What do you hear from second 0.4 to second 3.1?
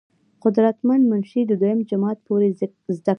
قدر مند منشي د دويم جمات پورې زدکړې